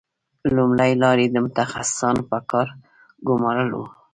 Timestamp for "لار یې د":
1.01-1.37